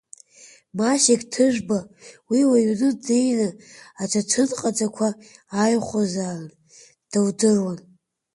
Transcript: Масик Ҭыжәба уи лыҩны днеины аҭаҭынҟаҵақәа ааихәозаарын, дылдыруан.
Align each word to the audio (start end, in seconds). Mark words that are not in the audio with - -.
Масик 0.77 1.21
Ҭыжәба 1.31 1.79
уи 2.29 2.41
лыҩны 2.51 2.89
днеины 2.99 3.47
аҭаҭынҟаҵақәа 4.01 5.07
ааихәозаарын, 5.59 6.51
дылдыруан. 7.11 7.79